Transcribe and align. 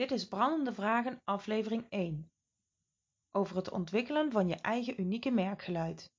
Dit 0.00 0.10
is 0.10 0.28
Brandende 0.28 0.72
Vragen, 0.72 1.20
aflevering 1.24 1.86
1. 1.88 2.30
Over 3.32 3.56
het 3.56 3.70
ontwikkelen 3.70 4.32
van 4.32 4.48
je 4.48 4.54
eigen 4.54 5.00
unieke 5.00 5.30
merkgeluid. 5.30 6.12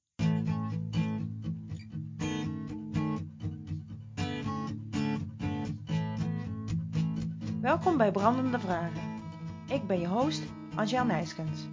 Welkom 7.61 7.97
bij 7.97 8.11
Brandende 8.11 8.59
Vragen. 8.59 9.23
Ik 9.67 9.87
ben 9.87 9.99
je 9.99 10.07
host, 10.07 10.43
Angel 10.75 11.05
Nijskens. 11.05 11.67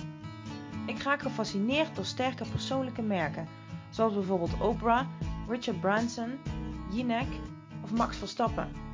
Ik 0.86 1.02
raak 1.02 1.22
gefascineerd 1.22 1.96
door 1.96 2.04
sterke 2.04 2.44
persoonlijke 2.50 3.02
merken, 3.02 3.48
zoals 3.90 4.14
bijvoorbeeld 4.14 4.60
Oprah, 4.60 5.08
Richard 5.48 5.80
Branson, 5.80 6.38
Jinek 6.90 7.28
of 7.82 7.92
Max 7.92 8.16
Verstappen. 8.16 8.87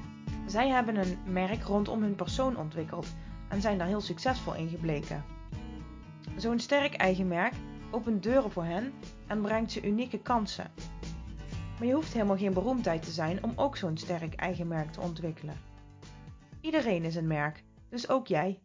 Zij 0.47 0.69
hebben 0.69 0.97
een 0.97 1.33
merk 1.33 1.63
rondom 1.63 2.03
hun 2.03 2.15
persoon 2.15 2.57
ontwikkeld 2.57 3.07
en 3.49 3.61
zijn 3.61 3.79
daar 3.79 3.87
heel 3.87 4.01
succesvol 4.01 4.55
in 4.55 4.69
gebleken. 4.69 5.25
Zo'n 6.37 6.59
sterk 6.59 6.95
eigen 6.95 7.29
merk 7.29 7.55
opent 7.91 8.23
deuren 8.23 8.51
voor 8.51 8.65
hen 8.65 8.93
en 9.27 9.43
brengt 9.43 9.73
ze 9.73 9.87
unieke 9.87 10.19
kansen. 10.19 10.73
Maar 11.79 11.87
je 11.87 11.95
hoeft 11.95 12.13
helemaal 12.13 12.37
geen 12.37 12.53
beroemdheid 12.53 13.03
te 13.03 13.11
zijn 13.11 13.45
om 13.45 13.53
ook 13.57 13.77
zo'n 13.77 13.97
sterk 13.97 14.35
eigen 14.35 14.69
merk 14.69 14.93
te 14.93 15.01
ontwikkelen. 15.01 15.61
Iedereen 16.61 17.05
is 17.05 17.15
een 17.15 17.27
merk, 17.27 17.65
dus 17.89 18.09
ook 18.09 18.27
jij. 18.27 18.63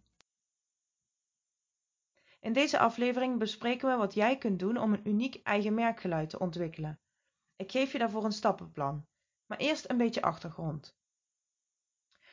In 2.39 2.53
deze 2.53 2.79
aflevering 2.79 3.39
bespreken 3.39 3.89
we 3.89 3.95
wat 3.95 4.13
jij 4.13 4.37
kunt 4.37 4.59
doen 4.59 4.77
om 4.77 4.93
een 4.93 5.07
uniek 5.07 5.39
eigen 5.43 5.73
merkgeluid 5.73 6.29
te 6.29 6.39
ontwikkelen. 6.39 6.99
Ik 7.55 7.71
geef 7.71 7.91
je 7.91 7.97
daarvoor 7.97 8.25
een 8.25 8.31
stappenplan, 8.31 9.05
maar 9.45 9.57
eerst 9.57 9.89
een 9.89 9.97
beetje 9.97 10.21
achtergrond. 10.21 10.97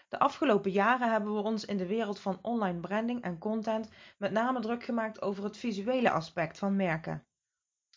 De 0.09 0.19
afgelopen 0.19 0.71
jaren 0.71 1.11
hebben 1.11 1.35
we 1.35 1.41
ons 1.41 1.65
in 1.65 1.77
de 1.77 1.87
wereld 1.87 2.21
van 2.21 2.39
online 2.43 2.81
branding 2.81 3.23
en 3.23 3.39
content 3.39 3.89
met 4.19 4.33
name 4.33 4.61
druk 4.61 4.85
gemaakt 4.85 5.23
over 5.23 5.45
het 5.45 5.57
visuele 5.57 6.11
aspect 6.11 6.59
van 6.59 6.77
merken. 6.77 7.27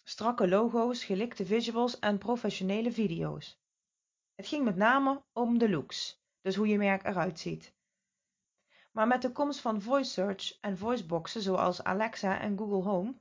Strakke 0.04 0.48
logo's, 0.48 1.04
gelikte 1.04 1.46
visuals 1.46 2.00
en 2.00 2.18
professionele 2.18 2.92
video's. 2.92 3.62
Het 4.36 4.48
ging 4.48 4.64
met 4.64 4.76
name 4.76 5.24
om 5.34 5.58
de 5.58 5.70
looks, 5.70 6.24
dus 6.42 6.56
hoe 6.56 6.68
je 6.68 6.78
merk 6.78 7.04
eruit 7.04 7.40
ziet. 7.40 7.76
Maar 8.92 9.08
met 9.08 9.22
de 9.22 9.32
komst 9.32 9.60
van 9.60 9.82
voice 9.82 10.12
search 10.12 10.60
en 10.60 10.78
voiceboxen 10.78 11.42
zoals 11.42 11.84
Alexa 11.84 12.40
en 12.40 12.58
Google 12.58 12.90
Home 12.90 13.16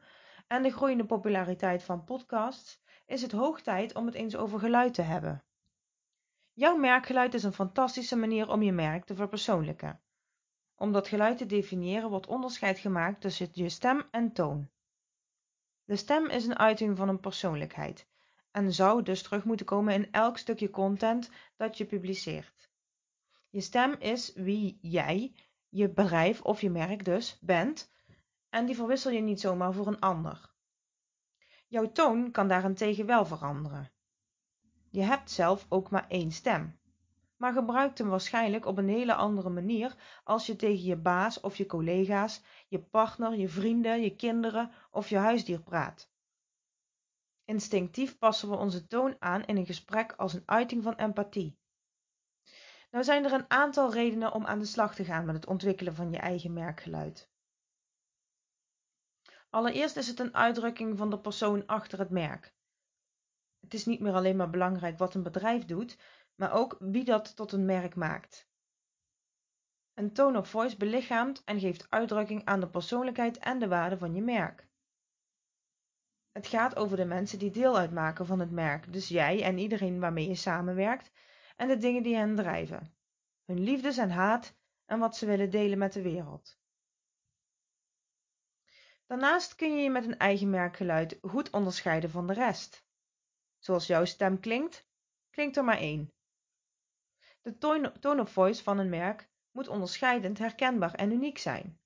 en 0.47 0.62
de 0.62 0.70
groeiende 0.70 1.05
populariteit 1.05 1.83
van 1.83 2.05
podcasts 2.05 2.81
is 3.06 3.22
het 3.22 3.33
hoog 3.33 3.61
tijd 3.61 3.94
om 3.94 4.06
het 4.06 4.14
eens 4.14 4.36
over 4.36 4.59
geluid 4.59 4.94
te 4.94 5.03
hebben. 5.03 5.44
Jouw 6.59 6.77
merkgeluid 6.77 7.34
is 7.34 7.42
een 7.42 7.53
fantastische 7.53 8.17
manier 8.17 8.48
om 8.48 8.62
je 8.62 8.73
merk 8.73 9.05
te 9.05 9.14
verpersoonlijken. 9.14 10.01
Om 10.77 10.92
dat 10.92 11.09
geluid 11.09 11.39
te 11.39 11.47
definiëren 11.47 12.11
wordt 12.11 12.27
onderscheid 12.27 12.78
gemaakt 12.78 13.20
tussen 13.20 13.48
je 13.53 13.69
stem 13.69 14.09
en 14.11 14.33
toon. 14.33 14.70
De 15.84 15.97
stem 15.97 16.27
is 16.27 16.47
een 16.47 16.59
uiting 16.59 16.97
van 16.97 17.09
een 17.09 17.20
persoonlijkheid 17.20 18.06
en 18.50 18.73
zou 18.73 19.03
dus 19.03 19.23
terug 19.23 19.45
moeten 19.45 19.67
komen 19.67 19.95
in 19.95 20.12
elk 20.12 20.39
stukje 20.39 20.70
content 20.70 21.31
dat 21.56 21.78
je 21.78 21.87
publiceert. 21.87 22.70
Je 23.50 23.61
stem 23.61 23.93
is 23.93 24.33
wie 24.34 24.78
jij, 24.81 25.34
je 25.69 25.89
bedrijf 25.89 26.43
of 26.43 26.61
je 26.61 26.70
merk 26.70 27.05
dus, 27.05 27.39
bent 27.41 27.91
en 28.50 28.67
die 28.67 28.77
verwissel 28.77 29.11
je 29.11 29.20
niet 29.20 29.41
zomaar 29.41 29.72
voor 29.72 29.87
een 29.87 30.00
ander. 30.00 30.53
Jouw 31.67 31.93
toon 31.93 32.31
kan 32.31 32.48
daarentegen 32.48 33.06
wel 33.06 33.27
veranderen. 33.27 33.91
Je 34.91 35.03
hebt 35.03 35.31
zelf 35.31 35.67
ook 35.69 35.91
maar 35.91 36.08
één 36.08 36.33
stem, 36.33 36.78
maar 37.36 37.53
gebruikt 37.53 37.98
hem 37.98 38.08
waarschijnlijk 38.08 38.67
op 38.67 38.78
een 38.78 38.89
hele 38.89 39.14
andere 39.14 39.48
manier 39.48 39.97
als 40.25 40.47
je 40.47 40.56
tegen 40.56 40.84
je 40.84 40.97
baas 40.97 41.41
of 41.41 41.56
je 41.56 41.67
collega's, 41.67 42.42
je 42.69 42.78
partner, 42.78 43.34
je 43.34 43.48
vrienden, 43.48 44.00
je 44.03 44.16
kinderen 44.16 44.70
of 44.91 45.09
je 45.09 45.16
huisdier 45.16 45.62
praat. 45.62 46.10
Instinctief 47.44 48.19
passen 48.19 48.50
we 48.50 48.56
onze 48.56 48.87
toon 48.87 49.16
aan 49.19 49.44
in 49.44 49.56
een 49.56 49.66
gesprek 49.66 50.12
als 50.12 50.32
een 50.32 50.43
uiting 50.47 50.82
van 50.82 50.94
empathie. 50.94 51.59
Nou 52.91 53.05
zijn 53.05 53.25
er 53.25 53.32
een 53.32 53.50
aantal 53.50 53.93
redenen 53.93 54.32
om 54.32 54.47
aan 54.47 54.59
de 54.59 54.65
slag 54.65 54.94
te 54.94 55.05
gaan 55.05 55.25
met 55.25 55.34
het 55.34 55.47
ontwikkelen 55.47 55.94
van 55.94 56.10
je 56.10 56.19
eigen 56.19 56.53
merkgeluid. 56.53 57.31
Allereerst 59.50 59.97
is 59.97 60.06
het 60.06 60.20
een 60.20 60.34
uitdrukking 60.34 60.99
van 60.99 61.10
de 61.10 61.19
persoon 61.19 61.66
achter 61.66 61.99
het 61.99 62.10
merk 62.10 62.56
het 63.69 63.77
is 63.77 63.87
niet 63.87 64.01
meer 64.01 64.12
alleen 64.12 64.37
maar 64.37 64.51
belangrijk 64.51 64.99
wat 64.99 65.15
een 65.15 65.23
bedrijf 65.23 65.65
doet, 65.65 65.99
maar 66.34 66.53
ook 66.53 66.77
wie 66.79 67.05
dat 67.05 67.37
tot 67.37 67.53
een 67.53 67.65
merk 67.65 67.95
maakt. 67.95 68.49
Een 69.95 70.12
tone 70.12 70.39
of 70.39 70.49
voice 70.49 70.77
belichaamt 70.77 71.43
en 71.45 71.61
geeft 71.61 71.91
uitdrukking 71.91 72.45
aan 72.45 72.61
de 72.61 72.69
persoonlijkheid 72.69 73.39
en 73.39 73.59
de 73.59 73.69
waarde 73.69 73.99
van 73.99 74.15
je 74.15 74.23
merk. 74.23 74.69
Het 76.33 76.47
gaat 76.47 76.77
over 76.77 76.97
de 76.97 77.05
mensen 77.05 77.39
die 77.39 77.51
deel 77.51 77.79
uitmaken 77.79 78.27
van 78.27 78.41
het 78.41 78.51
merk, 78.51 78.93
dus 78.93 79.09
jij 79.09 79.43
en 79.43 79.59
iedereen 79.59 80.00
waarmee 80.00 80.29
je 80.29 80.35
samenwerkt, 80.35 81.11
en 81.56 81.69
de 81.69 81.77
dingen 81.77 82.03
die 82.03 82.17
hen 82.17 82.37
drijven. 82.37 82.95
Hun 83.45 83.61
liefdes 83.61 83.97
en 83.97 84.11
haat 84.11 84.56
en 84.85 84.99
wat 84.99 85.17
ze 85.17 85.27
willen 85.27 85.50
delen 85.50 85.79
met 85.79 85.93
de 85.93 86.03
wereld. 86.03 86.59
Daarnaast 89.06 89.55
kun 89.55 89.77
je 89.77 89.83
je 89.83 89.91
met 89.91 90.05
een 90.05 90.19
eigen 90.19 90.50
merkgeluid 90.50 91.19
goed 91.21 91.50
onderscheiden 91.50 92.11
van 92.11 92.27
de 92.27 92.33
rest. 92.33 92.88
Zoals 93.58 93.86
jouw 93.86 94.04
stem 94.04 94.41
klinkt, 94.41 94.86
klinkt 95.30 95.56
er 95.56 95.64
maar 95.64 95.78
één. 95.78 96.12
De 97.42 97.58
tone 98.00 98.20
of 98.20 98.30
voice 98.30 98.62
van 98.62 98.78
een 98.78 98.88
merk 98.88 99.28
moet 99.50 99.69
onderscheidend, 99.69 100.38
herkenbaar 100.38 100.94
en 100.94 101.12
uniek 101.12 101.38
zijn. 101.38 101.80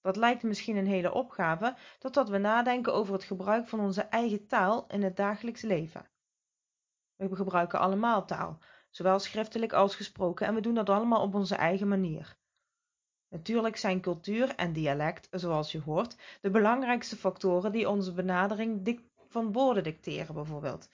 Dat 0.00 0.16
lijkt 0.16 0.42
misschien 0.42 0.76
een 0.76 0.86
hele 0.86 1.12
opgave 1.12 1.76
totdat 1.98 2.28
we 2.28 2.38
nadenken 2.38 2.94
over 2.94 3.12
het 3.12 3.24
gebruik 3.24 3.68
van 3.68 3.80
onze 3.80 4.02
eigen 4.02 4.46
taal 4.46 4.86
in 4.86 5.02
het 5.02 5.16
dagelijks 5.16 5.62
leven. 5.62 6.10
We 7.16 7.36
gebruiken 7.36 7.78
allemaal 7.78 8.26
taal, 8.26 8.58
zowel 8.90 9.18
schriftelijk 9.18 9.72
als 9.72 9.96
gesproken, 9.96 10.46
en 10.46 10.54
we 10.54 10.60
doen 10.60 10.74
dat 10.74 10.88
allemaal 10.88 11.22
op 11.22 11.34
onze 11.34 11.54
eigen 11.54 11.88
manier. 11.88 12.36
Natuurlijk 13.28 13.76
zijn 13.76 14.00
cultuur 14.00 14.54
en 14.54 14.72
dialect, 14.72 15.28
zoals 15.30 15.72
je 15.72 15.80
hoort, 15.80 16.16
de 16.40 16.50
belangrijkste 16.50 17.16
factoren 17.16 17.72
die 17.72 17.88
onze 17.88 18.12
benadering 18.12 18.84
van 19.32 19.52
woorden 19.52 19.82
dicteren 19.82 20.34
bijvoorbeeld. 20.34 20.88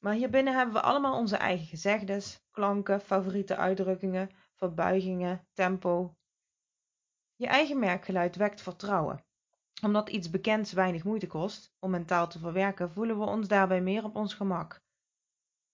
Maar 0.00 0.14
hierbinnen 0.14 0.56
hebben 0.56 0.74
we 0.74 0.80
allemaal 0.80 1.16
onze 1.18 1.36
eigen 1.36 1.66
gezegdes, 1.66 2.40
klanken, 2.50 3.00
favoriete 3.00 3.56
uitdrukkingen, 3.56 4.30
verbuigingen, 4.54 5.46
tempo. 5.52 6.16
Je 7.36 7.46
eigen 7.46 7.78
merkgeluid 7.78 8.36
wekt 8.36 8.62
vertrouwen. 8.62 9.24
Omdat 9.82 10.08
iets 10.08 10.30
bekends 10.30 10.72
weinig 10.72 11.04
moeite 11.04 11.26
kost 11.26 11.74
om 11.78 11.90
mentaal 11.90 12.28
te 12.28 12.38
verwerken, 12.38 12.90
voelen 12.90 13.18
we 13.18 13.24
ons 13.24 13.48
daarbij 13.48 13.80
meer 13.80 14.04
op 14.04 14.16
ons 14.16 14.34
gemak. 14.34 14.80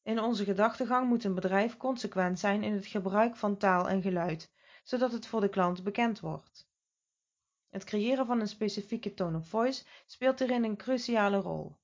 In 0.03 0.21
onze 0.21 0.45
gedachtegang 0.45 1.09
moet 1.09 1.25
een 1.25 1.35
bedrijf 1.35 1.77
consequent 1.77 2.39
zijn 2.39 2.63
in 2.63 2.73
het 2.73 2.87
gebruik 2.87 3.37
van 3.37 3.57
taal 3.57 3.89
en 3.89 4.03
geluid, 4.03 4.53
zodat 4.83 5.13
het 5.13 5.27
voor 5.27 5.41
de 5.41 5.49
klant 5.49 5.83
bekend 5.83 6.21
wordt. 6.21 6.69
Het 7.79 7.87
creëren 7.87 8.27
van 8.27 8.41
een 8.41 8.49
specifieke 8.49 9.15
tone 9.15 9.37
of 9.37 9.49
voice 9.49 9.85
speelt 10.07 10.39
hierin 10.39 10.65
een 10.65 10.77
cruciale 10.77 11.37
rol. 11.37 11.77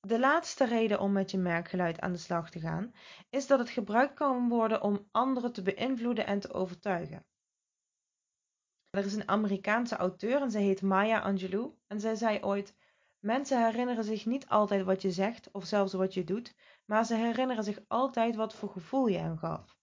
De 0.00 0.18
laatste 0.18 0.64
reden 0.64 1.00
om 1.00 1.12
met 1.12 1.30
je 1.30 1.38
merkgeluid 1.38 2.00
aan 2.00 2.12
de 2.12 2.18
slag 2.18 2.50
te 2.50 2.60
gaan 2.60 2.92
is 3.30 3.46
dat 3.46 3.58
het 3.58 3.70
gebruikt 3.70 4.14
kan 4.14 4.48
worden 4.48 4.82
om 4.82 5.08
anderen 5.10 5.52
te 5.52 5.62
beïnvloeden 5.62 6.26
en 6.26 6.40
te 6.40 6.52
overtuigen. 6.52 7.26
Er 8.90 9.04
is 9.04 9.14
een 9.14 9.28
Amerikaanse 9.28 9.96
auteur 9.96 10.42
en 10.42 10.50
zij 10.50 10.62
heet 10.62 10.82
Maya 10.82 11.20
Angelou 11.20 11.74
en 11.86 12.00
zij 12.00 12.14
zei 12.14 12.42
ooit: 12.42 12.74
Mensen 13.18 13.64
herinneren 13.64 14.04
zich 14.04 14.26
niet 14.26 14.48
altijd 14.48 14.84
wat 14.84 15.02
je 15.02 15.10
zegt 15.10 15.50
of 15.50 15.64
zelfs 15.64 15.92
wat 15.92 16.14
je 16.14 16.24
doet, 16.24 16.54
maar 16.84 17.04
ze 17.04 17.14
herinneren 17.14 17.64
zich 17.64 17.80
altijd 17.86 18.36
wat 18.36 18.54
voor 18.54 18.70
gevoel 18.70 19.06
je 19.06 19.18
hen 19.18 19.38
gaf. 19.38 19.78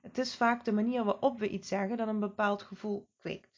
Het 0.00 0.18
is 0.18 0.36
vaak 0.36 0.64
de 0.64 0.72
manier 0.72 1.04
waarop 1.04 1.38
we 1.38 1.48
iets 1.48 1.68
zeggen 1.68 1.96
dat 1.96 2.08
een 2.08 2.20
bepaald 2.20 2.62
gevoel 2.62 3.08
kweekt. 3.18 3.51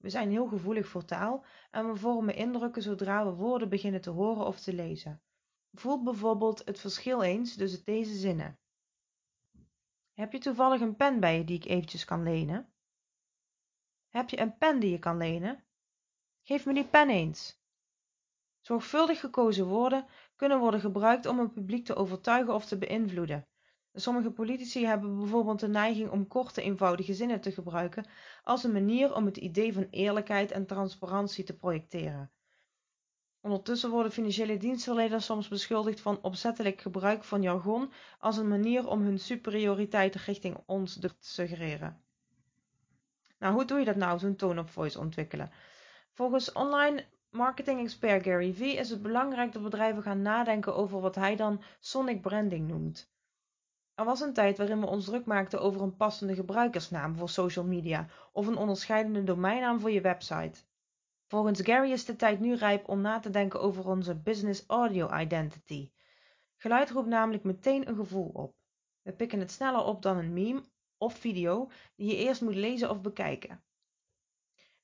We 0.00 0.10
zijn 0.10 0.30
heel 0.30 0.46
gevoelig 0.46 0.86
voor 0.86 1.04
taal 1.04 1.44
en 1.70 1.86
we 1.86 1.96
vormen 1.96 2.34
indrukken 2.34 2.82
zodra 2.82 3.24
we 3.24 3.32
woorden 3.32 3.68
beginnen 3.68 4.00
te 4.00 4.10
horen 4.10 4.46
of 4.46 4.60
te 4.60 4.72
lezen. 4.72 5.22
Voel 5.72 6.02
bijvoorbeeld 6.02 6.62
het 6.64 6.80
verschil 6.80 7.22
eens 7.22 7.56
tussen 7.56 7.84
deze 7.84 8.14
zinnen. 8.14 8.58
Heb 10.12 10.32
je 10.32 10.38
toevallig 10.38 10.80
een 10.80 10.96
pen 10.96 11.20
bij 11.20 11.36
je 11.38 11.44
die 11.44 11.56
ik 11.56 11.64
eventjes 11.64 12.04
kan 12.04 12.22
lenen? 12.22 12.72
Heb 14.08 14.28
je 14.28 14.40
een 14.40 14.58
pen 14.58 14.80
die 14.80 14.90
je 14.90 14.98
kan 14.98 15.16
lenen? 15.16 15.64
Geef 16.42 16.66
me 16.66 16.74
die 16.74 16.88
pen 16.88 17.10
eens. 17.10 17.60
Zorgvuldig 18.60 19.20
gekozen 19.20 19.66
woorden 19.66 20.06
kunnen 20.36 20.58
worden 20.58 20.80
gebruikt 20.80 21.26
om 21.26 21.38
een 21.38 21.52
publiek 21.52 21.84
te 21.84 21.94
overtuigen 21.94 22.54
of 22.54 22.66
te 22.66 22.78
beïnvloeden. 22.78 23.48
Sommige 23.94 24.30
politici 24.30 24.86
hebben 24.86 25.16
bijvoorbeeld 25.18 25.60
de 25.60 25.68
neiging 25.68 26.10
om 26.10 26.26
korte 26.26 26.62
eenvoudige 26.62 27.14
zinnen 27.14 27.40
te 27.40 27.52
gebruiken 27.52 28.04
als 28.44 28.64
een 28.64 28.72
manier 28.72 29.14
om 29.14 29.24
het 29.24 29.36
idee 29.36 29.72
van 29.72 29.86
eerlijkheid 29.90 30.50
en 30.50 30.66
transparantie 30.66 31.44
te 31.44 31.56
projecteren. 31.56 32.30
Ondertussen 33.40 33.90
worden 33.90 34.12
financiële 34.12 34.56
dienstverleners 34.56 35.24
soms 35.24 35.48
beschuldigd 35.48 36.00
van 36.00 36.22
opzettelijk 36.22 36.80
gebruik 36.80 37.24
van 37.24 37.42
jargon 37.42 37.92
als 38.18 38.36
een 38.36 38.48
manier 38.48 38.88
om 38.88 39.02
hun 39.02 39.18
superioriteit 39.18 40.14
richting 40.14 40.56
ons 40.66 40.98
te 40.98 41.10
suggereren. 41.18 42.02
Nou, 43.38 43.54
hoe 43.54 43.64
doe 43.64 43.78
je 43.78 43.84
dat 43.84 43.96
nou, 43.96 44.18
zo'n 44.18 44.36
tone 44.36 44.60
of 44.60 44.70
voice 44.70 44.98
ontwikkelen? 44.98 45.50
Volgens 46.12 46.52
online 46.52 47.04
marketing-expert 47.30 48.22
Gary 48.22 48.54
Vee 48.54 48.76
is 48.76 48.90
het 48.90 49.02
belangrijk 49.02 49.52
dat 49.52 49.62
bedrijven 49.62 50.02
gaan 50.02 50.22
nadenken 50.22 50.74
over 50.74 51.00
wat 51.00 51.14
hij 51.14 51.36
dan 51.36 51.62
sonic 51.78 52.20
branding 52.20 52.68
noemt. 52.68 53.10
Er 54.00 54.06
was 54.06 54.20
een 54.20 54.32
tijd 54.32 54.58
waarin 54.58 54.80
we 54.80 54.86
ons 54.86 55.04
druk 55.04 55.24
maakten 55.24 55.60
over 55.60 55.80
een 55.82 55.96
passende 55.96 56.34
gebruikersnaam 56.34 57.16
voor 57.16 57.28
social 57.28 57.64
media 57.64 58.06
of 58.32 58.46
een 58.46 58.56
onderscheidende 58.56 59.24
domeinnaam 59.24 59.80
voor 59.80 59.90
je 59.90 60.00
website. 60.00 60.64
Volgens 61.26 61.60
Gary 61.60 61.90
is 61.90 62.04
de 62.04 62.16
tijd 62.16 62.40
nu 62.40 62.54
rijp 62.54 62.88
om 62.88 63.00
na 63.00 63.18
te 63.18 63.30
denken 63.30 63.60
over 63.60 63.86
onze 63.86 64.14
business 64.14 64.64
audio 64.66 65.18
identity. 65.18 65.90
Geluid 66.56 66.90
roept 66.90 67.08
namelijk 67.08 67.44
meteen 67.44 67.88
een 67.88 67.94
gevoel 67.94 68.28
op. 68.28 68.54
We 69.02 69.12
pikken 69.12 69.38
het 69.38 69.50
sneller 69.50 69.84
op 69.84 70.02
dan 70.02 70.16
een 70.16 70.32
meme 70.32 70.62
of 70.98 71.14
video 71.14 71.70
die 71.96 72.06
je 72.10 72.16
eerst 72.16 72.40
moet 72.40 72.54
lezen 72.54 72.90
of 72.90 73.00
bekijken. 73.00 73.64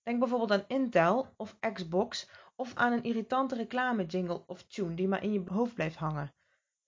Denk 0.03 0.19
bijvoorbeeld 0.19 0.53
aan 0.53 0.65
Intel 0.67 1.35
of 1.37 1.57
Xbox 1.73 2.31
of 2.57 2.75
aan 2.75 2.93
een 2.93 3.05
irritante 3.05 3.55
reclame 3.55 4.07
jingle 4.07 4.43
of 4.47 4.63
tune 4.63 4.95
die 4.95 5.09
maar 5.09 5.23
in 5.23 5.33
je 5.33 5.43
hoofd 5.47 5.75
blijft 5.75 5.97
hangen. 5.97 6.35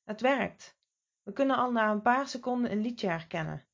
Het 0.04 0.20
werkt. 0.20 0.77
We 1.28 1.34
kunnen 1.34 1.56
al 1.56 1.72
na 1.72 1.90
een 1.90 2.02
paar 2.02 2.28
seconden 2.28 2.72
een 2.72 2.80
liedje 2.80 3.08
herkennen. 3.08 3.64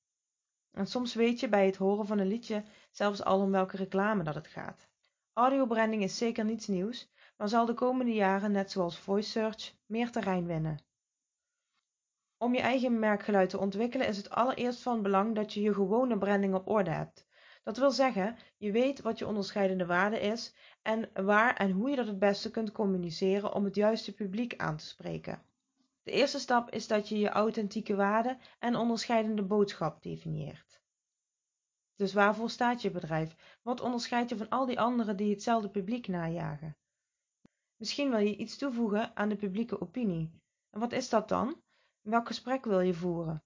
En 0.70 0.86
soms 0.86 1.14
weet 1.14 1.40
je 1.40 1.48
bij 1.48 1.66
het 1.66 1.76
horen 1.76 2.06
van 2.06 2.18
een 2.18 2.26
liedje 2.26 2.64
zelfs 2.90 3.24
al 3.24 3.40
om 3.40 3.50
welke 3.50 3.76
reclame 3.76 4.22
dat 4.22 4.34
het 4.34 4.46
gaat. 4.46 4.88
Audiobranding 5.32 6.02
is 6.02 6.16
zeker 6.16 6.44
niets 6.44 6.66
nieuws, 6.66 7.10
maar 7.36 7.48
zal 7.48 7.66
de 7.66 7.74
komende 7.74 8.12
jaren, 8.12 8.52
net 8.52 8.70
zoals 8.70 8.98
voice 8.98 9.30
search, 9.30 9.74
meer 9.86 10.10
terrein 10.10 10.46
winnen. 10.46 10.78
Om 12.38 12.54
je 12.54 12.60
eigen 12.60 12.98
merkgeluid 12.98 13.50
te 13.50 13.58
ontwikkelen 13.58 14.06
is 14.06 14.16
het 14.16 14.30
allereerst 14.30 14.82
van 14.82 15.02
belang 15.02 15.34
dat 15.34 15.52
je 15.52 15.60
je 15.60 15.74
gewone 15.74 16.18
branding 16.18 16.54
op 16.54 16.68
orde 16.68 16.90
hebt. 16.90 17.26
Dat 17.62 17.76
wil 17.76 17.90
zeggen, 17.90 18.36
je 18.56 18.72
weet 18.72 19.00
wat 19.00 19.18
je 19.18 19.26
onderscheidende 19.26 19.86
waarde 19.86 20.20
is 20.20 20.54
en 20.82 21.10
waar 21.24 21.56
en 21.56 21.70
hoe 21.70 21.90
je 21.90 21.96
dat 21.96 22.06
het 22.06 22.18
beste 22.18 22.50
kunt 22.50 22.72
communiceren 22.72 23.54
om 23.54 23.64
het 23.64 23.74
juiste 23.74 24.14
publiek 24.14 24.56
aan 24.56 24.76
te 24.76 24.86
spreken. 24.86 25.42
De 26.04 26.10
eerste 26.10 26.38
stap 26.38 26.70
is 26.70 26.86
dat 26.86 27.08
je 27.08 27.18
je 27.18 27.28
authentieke 27.28 27.94
waarde 27.94 28.38
en 28.58 28.76
onderscheidende 28.76 29.42
boodschap 29.42 30.02
definieert. 30.02 30.80
Dus 31.96 32.12
waarvoor 32.12 32.50
staat 32.50 32.82
je 32.82 32.90
bedrijf? 32.90 33.58
Wat 33.62 33.80
onderscheidt 33.80 34.30
je 34.30 34.36
van 34.36 34.48
al 34.48 34.66
die 34.66 34.80
anderen 34.80 35.16
die 35.16 35.30
hetzelfde 35.30 35.68
publiek 35.70 36.08
najagen? 36.08 36.76
Misschien 37.76 38.10
wil 38.10 38.18
je 38.18 38.36
iets 38.36 38.56
toevoegen 38.56 39.16
aan 39.16 39.28
de 39.28 39.36
publieke 39.36 39.80
opinie. 39.80 40.30
En 40.70 40.80
wat 40.80 40.92
is 40.92 41.08
dat 41.08 41.28
dan? 41.28 41.62
Welk 42.00 42.26
gesprek 42.26 42.64
wil 42.64 42.80
je 42.80 42.94
voeren? 42.94 43.44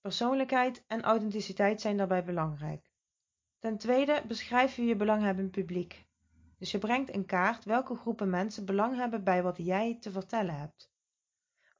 Persoonlijkheid 0.00 0.84
en 0.86 1.02
authenticiteit 1.02 1.80
zijn 1.80 1.96
daarbij 1.96 2.24
belangrijk. 2.24 2.90
Ten 3.58 3.78
tweede 3.78 4.22
beschrijf 4.26 4.76
je 4.76 4.84
je 4.84 4.96
belanghebbend 4.96 5.50
publiek. 5.50 6.06
Dus 6.58 6.70
je 6.70 6.78
brengt 6.78 7.10
in 7.10 7.26
kaart 7.26 7.64
welke 7.64 7.94
groepen 7.94 8.30
mensen 8.30 8.64
belang 8.64 8.96
hebben 8.96 9.24
bij 9.24 9.42
wat 9.42 9.56
jij 9.56 9.98
te 10.00 10.10
vertellen 10.10 10.58
hebt. 10.58 10.91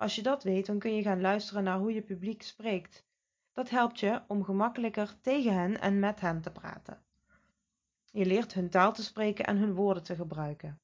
Als 0.03 0.15
je 0.15 0.23
dat 0.23 0.43
weet, 0.43 0.67
dan 0.67 0.79
kun 0.79 0.95
je 0.95 1.03
gaan 1.03 1.21
luisteren 1.21 1.65
naar 1.65 1.79
hoe 1.79 1.95
je 1.95 2.03
publiek 2.03 2.43
spreekt. 2.43 3.05
Dat 3.53 3.71
helpt 3.71 4.01
je 4.01 4.23
om 4.27 4.45
gemakkelijker 4.45 5.21
tegen 5.21 5.53
hen 5.53 5.81
en 5.81 5.99
met 5.99 6.21
hen 6.21 6.41
te 6.41 6.51
praten. 6.51 7.03
Je 8.11 8.27
leert 8.27 8.55
hun 8.55 8.71
taal 8.71 8.93
te 8.93 9.03
spreken 9.03 9.45
en 9.45 9.57
hun 9.57 9.75
woorden 9.75 10.03
te 10.03 10.15
gebruiken. 10.15 10.81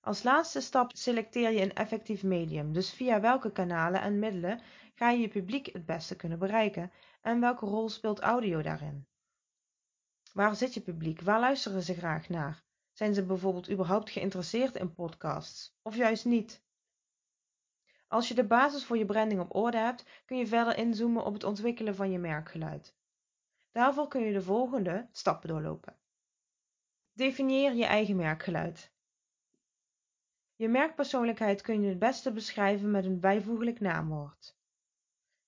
Als 0.00 0.22
laatste 0.22 0.60
stap 0.60 0.90
selecteer 0.96 1.50
je 1.50 1.60
een 1.60 1.74
effectief 1.74 2.22
medium, 2.22 2.72
dus 2.72 2.92
via 2.92 3.20
welke 3.20 3.52
kanalen 3.52 4.00
en 4.00 4.18
middelen 4.18 4.60
ga 4.94 5.10
je 5.10 5.20
je 5.20 5.28
publiek 5.28 5.66
het 5.66 5.86
beste 5.86 6.16
kunnen 6.16 6.38
bereiken 6.38 6.92
en 7.20 7.40
welke 7.40 7.66
rol 7.66 7.88
speelt 7.88 8.20
audio 8.20 8.62
daarin. 8.62 9.06
Waar 10.32 10.56
zit 10.56 10.74
je 10.74 10.80
publiek? 10.80 11.20
Waar 11.20 11.40
luisteren 11.40 11.82
ze 11.82 11.94
graag 11.94 12.28
naar? 12.28 12.64
Zijn 12.92 13.14
ze 13.14 13.24
bijvoorbeeld 13.24 13.70
überhaupt 13.70 14.10
geïnteresseerd 14.10 14.76
in 14.76 14.92
podcasts? 14.92 15.74
Of 15.82 15.96
juist 15.96 16.24
niet? 16.24 16.62
Als 18.12 18.28
je 18.28 18.34
de 18.34 18.44
basis 18.44 18.84
voor 18.84 18.98
je 18.98 19.04
branding 19.04 19.40
op 19.40 19.54
orde 19.54 19.76
hebt, 19.76 20.04
kun 20.24 20.36
je 20.36 20.46
verder 20.46 20.76
inzoomen 20.76 21.24
op 21.24 21.32
het 21.32 21.44
ontwikkelen 21.44 21.94
van 21.94 22.10
je 22.10 22.18
merkgeluid. 22.18 22.94
Daarvoor 23.70 24.08
kun 24.08 24.20
je 24.20 24.32
de 24.32 24.42
volgende 24.42 25.08
stappen 25.12 25.48
doorlopen. 25.48 25.96
Definieer 27.12 27.74
je 27.74 27.84
eigen 27.84 28.16
merkgeluid. 28.16 28.92
Je 30.56 30.68
merkpersoonlijkheid 30.68 31.60
kun 31.60 31.82
je 31.82 31.88
het 31.88 31.98
beste 31.98 32.32
beschrijven 32.32 32.90
met 32.90 33.04
een 33.04 33.20
bijvoeglijk 33.20 33.80
naamwoord. 33.80 34.56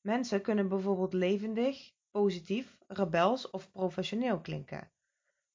Mensen 0.00 0.42
kunnen 0.42 0.68
bijvoorbeeld 0.68 1.12
levendig, 1.12 1.92
positief, 2.10 2.78
rebels 2.86 3.50
of 3.50 3.72
professioneel 3.72 4.40
klinken. 4.40 4.90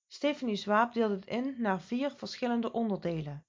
Stephanie 0.08 0.56
Swaap 0.56 0.94
deelt 0.94 1.12
het 1.12 1.26
in 1.26 1.56
naar 1.58 1.82
vier 1.82 2.12
verschillende 2.12 2.72
onderdelen. 2.72 3.46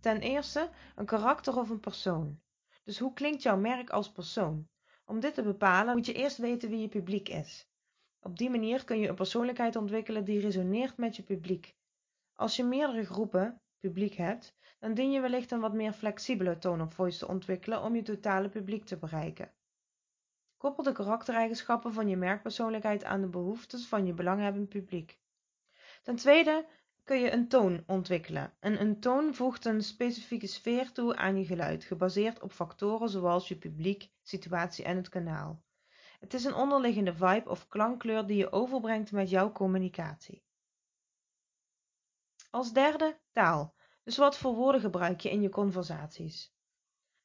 Ten 0.00 0.20
eerste 0.20 0.70
een 0.96 1.06
karakter 1.06 1.56
of 1.56 1.70
een 1.70 1.80
persoon. 1.80 2.40
Dus 2.84 2.98
hoe 2.98 3.12
klinkt 3.12 3.42
jouw 3.42 3.56
merk 3.56 3.90
als 3.90 4.12
persoon? 4.12 4.68
Om 5.04 5.20
dit 5.20 5.34
te 5.34 5.42
bepalen 5.42 5.94
moet 5.96 6.06
je 6.06 6.12
eerst 6.12 6.36
weten 6.36 6.70
wie 6.70 6.80
je 6.80 6.88
publiek 6.88 7.28
is. 7.28 7.68
Op 8.20 8.38
die 8.38 8.50
manier 8.50 8.84
kun 8.84 8.98
je 8.98 9.08
een 9.08 9.14
persoonlijkheid 9.14 9.76
ontwikkelen 9.76 10.24
die 10.24 10.40
resoneert 10.40 10.96
met 10.96 11.16
je 11.16 11.22
publiek. 11.22 11.74
Als 12.34 12.56
je 12.56 12.64
meerdere 12.64 13.04
groepen 13.04 13.60
publiek 13.80 14.14
hebt, 14.14 14.54
dan 14.78 14.94
dien 14.94 15.10
je 15.10 15.20
wellicht 15.20 15.50
een 15.50 15.60
wat 15.60 15.72
meer 15.72 15.92
flexibele 15.92 16.58
tone 16.58 16.82
of 16.82 16.94
voice 16.94 17.18
te 17.18 17.28
ontwikkelen 17.28 17.82
om 17.82 17.94
je 17.94 18.02
totale 18.02 18.48
publiek 18.48 18.84
te 18.84 18.96
bereiken. 18.96 19.52
Koppel 20.56 20.82
de 20.82 20.92
karaktereigenschappen 20.92 21.92
van 21.92 22.08
je 22.08 22.16
merkpersoonlijkheid 22.16 23.04
aan 23.04 23.20
de 23.20 23.28
behoeftes 23.28 23.86
van 23.86 24.06
je 24.06 24.14
belanghebbend 24.14 24.68
publiek. 24.68 25.18
Ten 26.02 26.16
tweede 26.16 26.66
kun 27.04 27.20
je 27.20 27.32
een 27.32 27.48
toon 27.48 27.82
ontwikkelen 27.86 28.54
en 28.60 28.80
een 28.80 29.00
toon 29.00 29.34
voegt 29.34 29.64
een 29.64 29.82
specifieke 29.82 30.46
sfeer 30.46 30.92
toe 30.92 31.16
aan 31.16 31.38
je 31.38 31.44
geluid, 31.44 31.84
gebaseerd 31.84 32.42
op 32.42 32.52
factoren 32.52 33.08
zoals 33.08 33.48
je 33.48 33.56
publiek, 33.56 34.10
situatie 34.22 34.84
en 34.84 34.96
het 34.96 35.08
kanaal. 35.08 35.62
Het 36.20 36.34
is 36.34 36.44
een 36.44 36.54
onderliggende 36.54 37.14
vibe 37.14 37.48
of 37.50 37.68
klankkleur 37.68 38.26
die 38.26 38.36
je 38.36 38.52
overbrengt 38.52 39.12
met 39.12 39.30
jouw 39.30 39.52
communicatie. 39.52 40.44
Als 42.50 42.72
derde 42.72 43.20
taal. 43.32 43.74
Dus 44.04 44.16
wat 44.16 44.38
voor 44.38 44.54
woorden 44.54 44.80
gebruik 44.80 45.20
je 45.20 45.30
in 45.30 45.42
je 45.42 45.48
conversaties? 45.48 46.54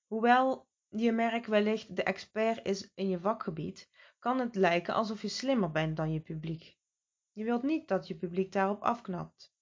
Hoewel 0.06 0.68
je 0.89 1.12
merk 1.12 1.45
wellicht 1.45 1.95
de 1.95 2.03
expert 2.03 2.65
is 2.65 2.91
in 2.94 3.09
je 3.09 3.19
vakgebied, 3.19 3.90
kan 4.19 4.40
het 4.40 4.56
lijken 4.56 4.94
alsof 4.94 5.21
je 5.21 5.28
slimmer 5.28 5.71
bent 5.71 5.97
dan 5.97 6.13
je 6.13 6.19
publiek. 6.19 6.78
Je 7.31 7.44
wilt 7.44 7.63
niet 7.63 7.87
dat 7.87 8.07
je 8.07 8.16
publiek 8.16 8.51
daarop 8.51 8.81
afknapt. 8.81 9.56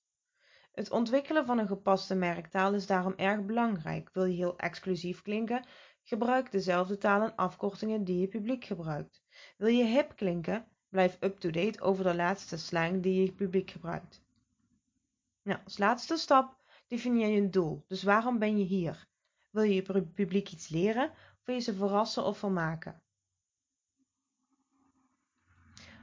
Het 0.76 0.92
ontwikkelen 0.92 1.46
van 1.46 1.58
een 1.58 1.68
gepaste 1.68 2.16
merktaal 2.16 2.74
is 2.74 2.88
daarom 2.88 3.14
erg 3.16 3.46
belangrijk. 3.46 4.10
Wil 4.14 4.26
je 4.26 4.36
heel 4.36 4.58
exclusief 4.58 5.22
klinken, 5.22 5.66
gebruik 6.04 6.52
dezelfde 6.52 6.98
taal 6.98 7.22
en 7.22 7.36
afkortingen 7.36 8.04
die 8.04 8.20
je 8.20 8.28
publiek 8.28 8.66
gebruikt. 8.66 9.24
Wil 9.58 9.68
je 9.68 9.84
hip 9.84 10.16
klinken, 10.16 10.66
blijf 10.90 11.18
up-to-date 11.20 11.82
over 11.82 12.04
de 12.04 12.16
laatste 12.16 12.58
slang 12.58 13.04
die 13.04 13.22
je 13.22 13.32
publiek 13.32 13.72
gebruikt. 13.72 14.24
Nou, 15.42 15.60
als 15.64 15.78
laatste 15.78 16.18
stap 16.18 16.58
definieer 16.88 17.28
je 17.28 17.42
een 17.42 17.52
doel. 17.52 17.84
Dus 17.88 18.04
waarom 18.04 18.40
ben 18.40 18.58
je 18.58 18.66
hier? 18.66 19.08
Wil 19.50 19.64
je 19.64 19.76
je 19.76 20.04
publiek 20.04 20.52
iets 20.52 20.70
leren 20.70 21.12
wil 21.46 21.56
je 21.56 21.62
ze 21.62 21.74
verrassen 21.74 22.24
of 22.24 22.38
vermaken? 22.38 23.02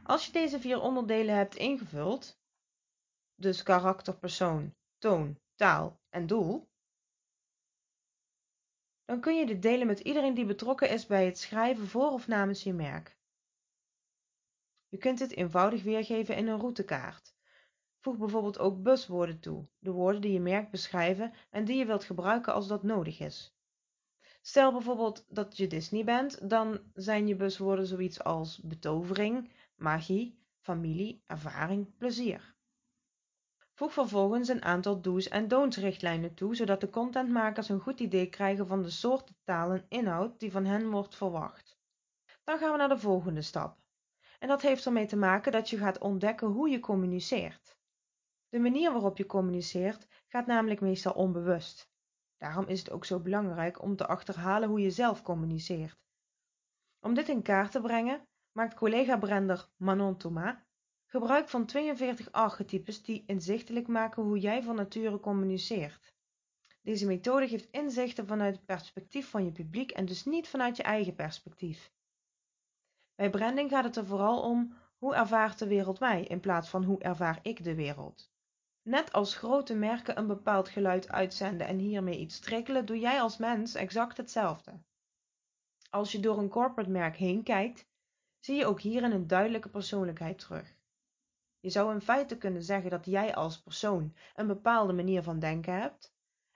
Als 0.02 0.26
je 0.26 0.32
deze 0.32 0.60
vier 0.60 0.80
onderdelen 0.80 1.36
hebt 1.36 1.56
ingevuld, 1.56 2.41
dus 3.42 3.62
karakter, 3.62 4.18
persoon, 4.18 4.74
toon, 4.98 5.38
taal 5.54 6.00
en 6.08 6.26
doel, 6.26 6.70
dan 9.04 9.20
kun 9.20 9.36
je 9.36 9.46
dit 9.46 9.62
delen 9.62 9.86
met 9.86 10.00
iedereen 10.00 10.34
die 10.34 10.44
betrokken 10.44 10.90
is 10.90 11.06
bij 11.06 11.24
het 11.24 11.38
schrijven 11.38 11.86
voor 11.86 12.10
of 12.10 12.26
namens 12.26 12.62
je 12.62 12.72
merk. 12.72 13.16
Je 14.88 14.98
kunt 14.98 15.18
dit 15.18 15.36
eenvoudig 15.36 15.82
weergeven 15.82 16.36
in 16.36 16.46
een 16.46 16.58
routekaart. 16.58 17.34
Voeg 18.00 18.18
bijvoorbeeld 18.18 18.58
ook 18.58 18.82
buswoorden 18.82 19.40
toe, 19.40 19.68
de 19.78 19.90
woorden 19.90 20.20
die 20.20 20.32
je 20.32 20.40
merk 20.40 20.70
beschrijven 20.70 21.32
en 21.50 21.64
die 21.64 21.76
je 21.76 21.86
wilt 21.86 22.04
gebruiken 22.04 22.52
als 22.52 22.68
dat 22.68 22.82
nodig 22.82 23.20
is. 23.20 23.54
Stel 24.40 24.72
bijvoorbeeld 24.72 25.24
dat 25.28 25.56
je 25.56 25.66
Disney 25.66 26.04
bent, 26.04 26.50
dan 26.50 26.80
zijn 26.94 27.26
je 27.26 27.36
buswoorden 27.36 27.86
zoiets 27.86 28.22
als 28.22 28.60
betovering, 28.62 29.52
magie, 29.74 30.38
familie, 30.60 31.22
ervaring, 31.26 31.96
plezier. 31.96 32.51
Voeg 33.82 33.92
vervolgens 33.92 34.48
een 34.48 34.64
aantal 34.64 35.00
do's 35.00 35.28
en 35.28 35.48
don'ts 35.48 35.76
richtlijnen 35.76 36.34
toe, 36.34 36.56
zodat 36.56 36.80
de 36.80 36.90
contentmakers 36.90 37.68
een 37.68 37.80
goed 37.80 38.00
idee 38.00 38.28
krijgen 38.28 38.66
van 38.66 38.82
de 38.82 38.90
soorten 38.90 39.36
taal 39.44 39.70
en 39.70 39.86
inhoud 39.88 40.40
die 40.40 40.50
van 40.50 40.64
hen 40.64 40.90
wordt 40.90 41.16
verwacht. 41.16 41.78
Dan 42.44 42.58
gaan 42.58 42.72
we 42.72 42.76
naar 42.76 42.88
de 42.88 42.98
volgende 42.98 43.42
stap. 43.42 43.78
En 44.38 44.48
dat 44.48 44.62
heeft 44.62 44.86
ermee 44.86 45.06
te 45.06 45.16
maken 45.16 45.52
dat 45.52 45.70
je 45.70 45.76
gaat 45.76 45.98
ontdekken 45.98 46.48
hoe 46.48 46.68
je 46.68 46.80
communiceert. 46.80 47.78
De 48.48 48.58
manier 48.58 48.92
waarop 48.92 49.18
je 49.18 49.26
communiceert 49.26 50.06
gaat 50.28 50.46
namelijk 50.46 50.80
meestal 50.80 51.12
onbewust. 51.12 51.90
Daarom 52.38 52.66
is 52.66 52.78
het 52.78 52.90
ook 52.90 53.04
zo 53.04 53.20
belangrijk 53.20 53.82
om 53.82 53.96
te 53.96 54.06
achterhalen 54.06 54.68
hoe 54.68 54.80
je 54.80 54.90
zelf 54.90 55.22
communiceert. 55.22 55.98
Om 57.00 57.14
dit 57.14 57.28
in 57.28 57.42
kaart 57.42 57.72
te 57.72 57.80
brengen, 57.80 58.28
maakt 58.52 58.74
collega-brender 58.74 59.68
Manon 59.76 60.16
Thomas 60.16 60.56
gebruik 61.12 61.48
van 61.48 61.66
42 61.66 62.32
archetypes 62.32 63.02
die 63.02 63.24
inzichtelijk 63.26 63.88
maken 63.88 64.22
hoe 64.22 64.38
jij 64.38 64.62
van 64.62 64.76
nature 64.76 65.20
communiceert. 65.20 66.14
Deze 66.82 67.06
methode 67.06 67.48
geeft 67.48 67.70
inzichten 67.70 68.26
vanuit 68.26 68.56
het 68.56 68.64
perspectief 68.64 69.30
van 69.30 69.44
je 69.44 69.52
publiek 69.52 69.90
en 69.90 70.04
dus 70.04 70.24
niet 70.24 70.48
vanuit 70.48 70.76
je 70.76 70.82
eigen 70.82 71.14
perspectief. 71.14 71.92
Bij 73.14 73.30
branding 73.30 73.70
gaat 73.70 73.84
het 73.84 73.96
er 73.96 74.06
vooral 74.06 74.42
om 74.42 74.76
hoe 74.98 75.14
ervaart 75.14 75.58
de 75.58 75.66
wereld 75.66 76.00
mij 76.00 76.22
in 76.24 76.40
plaats 76.40 76.68
van 76.68 76.84
hoe 76.84 77.00
ervaar 77.00 77.38
ik 77.42 77.64
de 77.64 77.74
wereld. 77.74 78.30
Net 78.82 79.12
als 79.12 79.36
grote 79.36 79.74
merken 79.74 80.18
een 80.18 80.26
bepaald 80.26 80.68
geluid 80.68 81.08
uitzenden 81.08 81.66
en 81.66 81.78
hiermee 81.78 82.18
iets 82.18 82.40
triggeren, 82.40 82.86
doe 82.86 82.98
jij 82.98 83.20
als 83.20 83.36
mens 83.36 83.74
exact 83.74 84.16
hetzelfde. 84.16 84.82
Als 85.90 86.12
je 86.12 86.20
door 86.20 86.38
een 86.38 86.48
corporate 86.48 86.90
merk 86.90 87.16
heen 87.16 87.42
kijkt, 87.42 87.86
zie 88.38 88.56
je 88.56 88.66
ook 88.66 88.80
hierin 88.80 89.12
een 89.12 89.26
duidelijke 89.26 89.68
persoonlijkheid 89.68 90.38
terug. 90.38 90.80
Je 91.62 91.70
zou 91.70 91.92
in 91.92 92.00
feite 92.00 92.38
kunnen 92.38 92.62
zeggen 92.62 92.90
dat 92.90 93.06
jij 93.06 93.34
als 93.34 93.62
persoon 93.62 94.14
een 94.34 94.46
bepaalde 94.46 94.92
manier 94.92 95.22
van 95.22 95.38
denken 95.38 95.80
hebt 95.80 96.14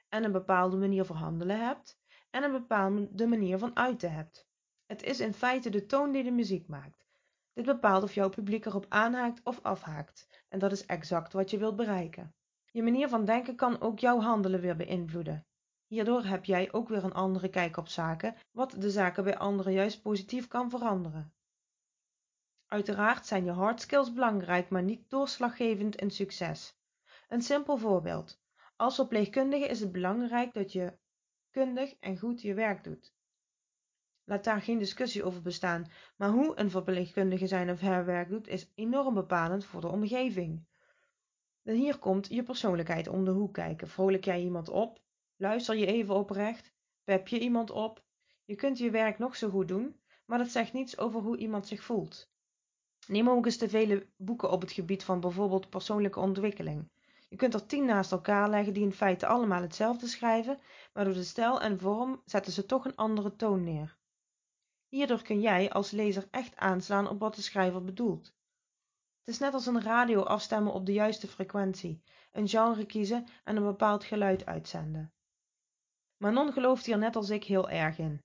en 0.08 0.24
een 0.24 0.32
bepaalde 0.32 0.76
manier 0.76 1.04
van 1.04 1.16
handelen 1.16 1.66
hebt 1.66 1.98
en 2.30 2.42
een 2.42 2.52
bepaalde 2.52 3.26
manier 3.26 3.58
van 3.58 3.76
uiten 3.76 4.12
hebt. 4.12 4.48
Het 4.86 5.02
is 5.02 5.20
in 5.20 5.34
feite 5.34 5.70
de 5.70 5.86
toon 5.86 6.12
die 6.12 6.24
de 6.24 6.30
muziek 6.30 6.68
maakt. 6.68 7.06
Dit 7.52 7.64
bepaalt 7.64 8.02
of 8.02 8.14
jouw 8.14 8.28
publiek 8.28 8.64
erop 8.64 8.86
aanhaakt 8.88 9.40
of 9.44 9.62
afhaakt 9.62 10.44
en 10.48 10.58
dat 10.58 10.72
is 10.72 10.86
exact 10.86 11.32
wat 11.32 11.50
je 11.50 11.58
wilt 11.58 11.76
bereiken. 11.76 12.34
Je 12.70 12.82
manier 12.82 13.08
van 13.08 13.24
denken 13.24 13.56
kan 13.56 13.80
ook 13.80 13.98
jouw 13.98 14.20
handelen 14.20 14.60
weer 14.60 14.76
beïnvloeden. 14.76 15.46
Hierdoor 15.86 16.24
heb 16.24 16.44
jij 16.44 16.72
ook 16.72 16.88
weer 16.88 17.04
een 17.04 17.12
andere 17.12 17.48
kijk 17.48 17.76
op 17.76 17.88
zaken, 17.88 18.34
wat 18.52 18.74
de 18.78 18.90
zaken 18.90 19.24
bij 19.24 19.38
anderen 19.38 19.72
juist 19.72 20.02
positief 20.02 20.48
kan 20.48 20.70
veranderen. 20.70 21.34
Uiteraard 22.68 23.26
zijn 23.26 23.44
je 23.44 23.50
hard 23.50 23.80
skills 23.80 24.12
belangrijk, 24.12 24.68
maar 24.68 24.82
niet 24.82 25.10
doorslaggevend 25.10 25.96
in 25.96 26.10
succes. 26.10 26.78
Een 27.28 27.42
simpel 27.42 27.76
voorbeeld. 27.76 28.40
Als 28.76 28.94
verpleegkundige 28.94 29.66
is 29.66 29.80
het 29.80 29.92
belangrijk 29.92 30.54
dat 30.54 30.72
je 30.72 30.98
kundig 31.50 31.94
en 32.00 32.18
goed 32.18 32.42
je 32.42 32.54
werk 32.54 32.84
doet. 32.84 33.14
Laat 34.24 34.44
daar 34.44 34.62
geen 34.62 34.78
discussie 34.78 35.24
over 35.24 35.42
bestaan, 35.42 35.90
maar 36.16 36.30
hoe 36.30 36.58
een 36.58 36.70
verpleegkundige 36.70 37.46
zijn 37.46 37.70
of 37.70 37.80
haar 37.80 38.04
werk 38.04 38.28
doet 38.28 38.48
is 38.48 38.72
enorm 38.74 39.14
bepalend 39.14 39.64
voor 39.64 39.80
de 39.80 39.88
omgeving. 39.88 40.66
En 41.62 41.74
hier 41.74 41.98
komt 41.98 42.28
je 42.28 42.42
persoonlijkheid 42.42 43.08
om 43.08 43.24
de 43.24 43.30
hoek 43.30 43.54
kijken. 43.54 43.88
Vrolijk 43.88 44.24
jij 44.24 44.40
iemand 44.40 44.68
op? 44.68 45.00
Luister 45.36 45.76
je 45.76 45.86
even 45.86 46.14
oprecht? 46.14 46.72
Pep 47.04 47.28
je 47.28 47.38
iemand 47.38 47.70
op? 47.70 48.04
Je 48.44 48.54
kunt 48.54 48.78
je 48.78 48.90
werk 48.90 49.18
nog 49.18 49.36
zo 49.36 49.50
goed 49.50 49.68
doen, 49.68 50.00
maar 50.24 50.38
dat 50.38 50.48
zegt 50.48 50.72
niets 50.72 50.98
over 50.98 51.20
hoe 51.20 51.36
iemand 51.36 51.66
zich 51.66 51.82
voelt. 51.84 52.34
Neem 53.06 53.28
ook 53.28 53.44
eens 53.44 53.58
de 53.58 53.68
vele 53.68 54.06
boeken 54.16 54.50
op 54.50 54.60
het 54.60 54.72
gebied 54.72 55.04
van 55.04 55.20
bijvoorbeeld 55.20 55.70
persoonlijke 55.70 56.20
ontwikkeling. 56.20 56.88
Je 57.28 57.36
kunt 57.36 57.54
er 57.54 57.66
tien 57.66 57.84
naast 57.84 58.12
elkaar 58.12 58.50
leggen 58.50 58.72
die 58.72 58.82
in 58.82 58.92
feite 58.92 59.26
allemaal 59.26 59.62
hetzelfde 59.62 60.06
schrijven, 60.06 60.58
maar 60.92 61.04
door 61.04 61.14
de 61.14 61.24
stijl 61.24 61.60
en 61.60 61.78
vorm 61.78 62.22
zetten 62.24 62.52
ze 62.52 62.66
toch 62.66 62.84
een 62.84 62.96
andere 62.96 63.36
toon 63.36 63.64
neer. 63.64 63.96
Hierdoor 64.88 65.22
kun 65.22 65.40
jij 65.40 65.70
als 65.70 65.90
lezer 65.90 66.28
echt 66.30 66.56
aanslaan 66.56 67.08
op 67.08 67.20
wat 67.20 67.34
de 67.34 67.42
schrijver 67.42 67.84
bedoelt. 67.84 68.34
Het 69.18 69.34
is 69.34 69.38
net 69.38 69.54
als 69.54 69.66
een 69.66 69.82
radio 69.82 70.22
afstemmen 70.22 70.72
op 70.72 70.86
de 70.86 70.92
juiste 70.92 71.28
frequentie, 71.28 72.02
een 72.32 72.48
genre 72.48 72.86
kiezen 72.86 73.26
en 73.44 73.56
een 73.56 73.64
bepaald 73.64 74.04
geluid 74.04 74.46
uitzenden. 74.46 75.12
Manon 76.16 76.52
gelooft 76.52 76.86
hier 76.86 76.98
net 76.98 77.16
als 77.16 77.30
ik 77.30 77.44
heel 77.44 77.70
erg 77.70 77.98
in. 77.98 78.22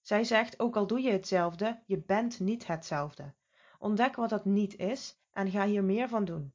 Zij 0.00 0.24
zegt, 0.24 0.60
ook 0.60 0.76
al 0.76 0.86
doe 0.86 1.00
je 1.00 1.10
hetzelfde, 1.10 1.82
je 1.86 1.98
bent 1.98 2.40
niet 2.40 2.66
hetzelfde. 2.66 3.34
Ontdek 3.82 4.16
wat 4.16 4.28
dat 4.28 4.44
niet 4.44 4.76
is 4.76 5.16
en 5.30 5.50
ga 5.50 5.66
hier 5.66 5.84
meer 5.84 6.08
van 6.08 6.24
doen. 6.24 6.54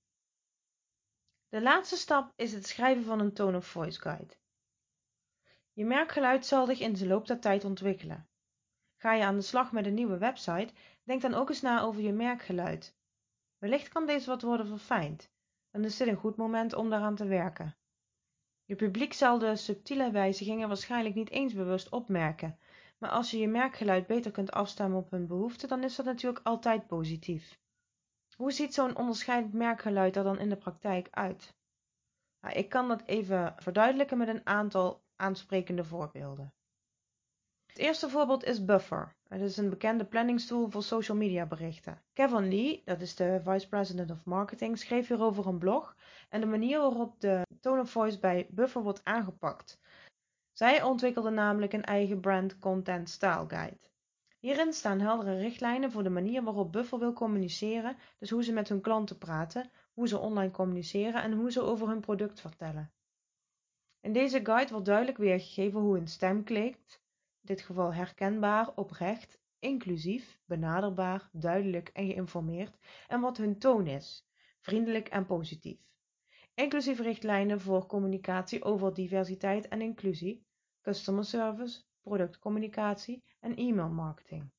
De 1.49 1.61
laatste 1.61 1.95
stap 1.95 2.33
is 2.35 2.53
het 2.53 2.67
schrijven 2.67 3.03
van 3.03 3.19
een 3.19 3.33
tone 3.33 3.57
of 3.57 3.67
voice 3.67 4.01
guide. 4.01 4.33
Je 5.73 5.85
merkgeluid 5.85 6.45
zal 6.45 6.65
zich 6.65 6.79
in 6.79 6.93
de 6.93 7.07
loop 7.07 7.27
der 7.27 7.39
tijd 7.39 7.63
ontwikkelen. 7.63 8.27
Ga 8.95 9.13
je 9.13 9.23
aan 9.23 9.35
de 9.35 9.41
slag 9.41 9.71
met 9.71 9.85
een 9.85 9.93
nieuwe 9.93 10.17
website, 10.17 10.73
denk 11.03 11.21
dan 11.21 11.33
ook 11.33 11.49
eens 11.49 11.61
na 11.61 11.81
over 11.81 12.01
je 12.01 12.11
merkgeluid. 12.11 12.95
Wellicht 13.57 13.87
kan 13.87 14.05
deze 14.05 14.29
wat 14.29 14.41
worden 14.41 14.67
verfijnd, 14.67 15.29
dan 15.71 15.83
is 15.83 15.97
dit 15.97 16.07
een 16.07 16.15
goed 16.15 16.35
moment 16.35 16.73
om 16.73 16.89
daaraan 16.89 17.15
te 17.15 17.25
werken. 17.25 17.75
Je 18.65 18.75
publiek 18.75 19.13
zal 19.13 19.39
de 19.39 19.55
subtiele 19.55 20.11
wijzigingen 20.11 20.67
waarschijnlijk 20.67 21.15
niet 21.15 21.29
eens 21.29 21.53
bewust 21.53 21.89
opmerken, 21.89 22.59
maar 23.05 23.13
als 23.13 23.31
je 23.31 23.37
je 23.37 23.47
merkgeluid 23.47 24.07
beter 24.07 24.31
kunt 24.31 24.51
afstemmen 24.51 24.97
op 24.97 25.11
hun 25.11 25.27
behoeften, 25.27 25.69
dan 25.69 25.83
is 25.83 25.95
dat 25.95 26.05
natuurlijk 26.05 26.45
altijd 26.45 26.87
positief. 26.87 27.59
Hoe 28.35 28.51
ziet 28.51 28.73
zo'n 28.73 28.95
onderscheidend 28.95 29.53
merkgeluid 29.53 30.15
er 30.15 30.23
dan 30.23 30.39
in 30.39 30.49
de 30.49 30.57
praktijk 30.57 31.07
uit? 31.11 31.53
Nou, 32.41 32.55
ik 32.55 32.69
kan 32.69 32.87
dat 32.87 33.03
even 33.05 33.53
verduidelijken 33.57 34.17
met 34.17 34.27
een 34.27 34.45
aantal 34.45 35.03
aansprekende 35.15 35.83
voorbeelden. 35.83 36.53
Het 37.65 37.77
eerste 37.77 38.09
voorbeeld 38.09 38.43
is 38.43 38.65
Buffer. 38.65 39.15
Het 39.27 39.41
is 39.41 39.57
een 39.57 39.69
bekende 39.69 40.05
planningstool 40.05 40.69
voor 40.69 40.83
social 40.83 41.17
media 41.17 41.45
berichten. 41.45 42.01
Kevin 42.13 42.49
Lee, 42.49 42.81
dat 42.85 43.01
is 43.01 43.15
de 43.15 43.41
Vice 43.43 43.67
President 43.67 44.11
of 44.11 44.25
Marketing, 44.25 44.77
schreef 44.77 45.07
hierover 45.07 45.47
een 45.47 45.59
blog 45.59 45.95
en 46.29 46.41
de 46.41 46.47
manier 46.47 46.79
waarop 46.79 47.19
de 47.19 47.41
tone 47.59 47.81
of 47.81 47.89
voice 47.89 48.19
bij 48.19 48.47
Buffer 48.49 48.81
wordt 48.81 49.03
aangepakt. 49.03 49.79
Zij 50.55 50.83
ontwikkelde 50.83 51.29
namelijk 51.29 51.73
een 51.73 51.83
eigen 51.83 52.19
brand 52.19 52.59
content 52.59 53.09
style 53.09 53.45
guide. 53.47 53.79
Hierin 54.39 54.73
staan 54.73 54.99
heldere 54.99 55.37
richtlijnen 55.37 55.91
voor 55.91 56.03
de 56.03 56.09
manier 56.09 56.43
waarop 56.43 56.71
Buffer 56.71 56.99
wil 56.99 57.13
communiceren, 57.13 57.97
dus 58.19 58.29
hoe 58.29 58.43
ze 58.43 58.53
met 58.53 58.69
hun 58.69 58.81
klanten 58.81 59.17
praten, 59.17 59.71
hoe 59.93 60.07
ze 60.07 60.17
online 60.17 60.51
communiceren 60.51 61.23
en 61.23 61.33
hoe 61.33 61.51
ze 61.51 61.61
over 61.61 61.87
hun 61.87 61.99
product 61.99 62.41
vertellen. 62.41 62.91
In 64.01 64.13
deze 64.13 64.45
guide 64.45 64.71
wordt 64.71 64.85
duidelijk 64.85 65.17
weergegeven 65.17 65.79
hoe 65.79 65.97
een 65.97 66.07
stem 66.07 66.43
klinkt, 66.43 67.01
in 67.41 67.53
dit 67.53 67.61
geval 67.61 67.93
herkenbaar, 67.93 68.71
oprecht, 68.75 69.39
inclusief, 69.59 70.39
benaderbaar, 70.45 71.29
duidelijk 71.31 71.89
en 71.93 72.05
geïnformeerd, 72.05 72.77
en 73.07 73.21
wat 73.21 73.37
hun 73.37 73.59
toon 73.59 73.87
is, 73.87 74.25
vriendelijk 74.59 75.07
en 75.07 75.25
positief. 75.25 75.79
Inclusief 76.55 76.99
richtlijnen 76.99 77.61
voor 77.61 77.85
communicatie 77.85 78.63
over 78.63 78.93
diversiteit 78.93 79.67
en 79.67 79.81
inclusie, 79.81 80.45
customer 80.81 81.25
service, 81.25 81.83
productcommunicatie 82.01 83.23
en 83.39 83.55
e-mailmarketing. 83.55 84.51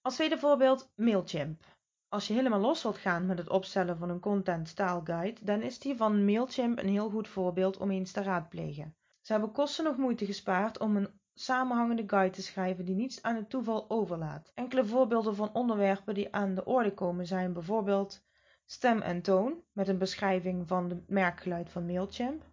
Als 0.00 0.14
tweede 0.14 0.38
voorbeeld 0.38 0.90
Mailchimp. 0.94 1.64
Als 2.08 2.26
je 2.26 2.34
helemaal 2.34 2.60
los 2.60 2.82
wilt 2.82 2.96
gaan 2.96 3.26
met 3.26 3.38
het 3.38 3.48
opstellen 3.48 3.98
van 3.98 4.10
een 4.10 4.20
content 4.20 4.68
style 4.68 5.00
guide, 5.04 5.44
dan 5.44 5.62
is 5.62 5.78
die 5.78 5.96
van 5.96 6.24
Mailchimp 6.24 6.78
een 6.78 6.88
heel 6.88 7.10
goed 7.10 7.28
voorbeeld 7.28 7.76
om 7.76 7.90
eens 7.90 8.12
te 8.12 8.22
raadplegen. 8.22 8.96
Ze 9.20 9.32
hebben 9.32 9.52
kosten 9.52 9.84
nog 9.84 9.96
moeite 9.96 10.26
gespaard 10.26 10.78
om 10.78 10.96
een 10.96 11.20
samenhangende 11.34 12.04
guide 12.06 12.34
te 12.34 12.42
schrijven 12.42 12.84
die 12.84 12.94
niets 12.94 13.22
aan 13.22 13.36
het 13.36 13.50
toeval 13.50 13.90
overlaat. 13.90 14.52
Enkele 14.54 14.84
voorbeelden 14.84 15.34
van 15.34 15.54
onderwerpen 15.54 16.14
die 16.14 16.34
aan 16.34 16.54
de 16.54 16.64
orde 16.64 16.94
komen 16.94 17.26
zijn 17.26 17.52
bijvoorbeeld 17.52 18.26
stem 18.70 19.00
en 19.00 19.22
toon 19.22 19.62
met 19.72 19.88
een 19.88 19.98
beschrijving 19.98 20.68
van 20.68 20.90
het 20.90 21.08
merkgeluid 21.08 21.70
van 21.70 21.86
Mailchimp, 21.86 22.44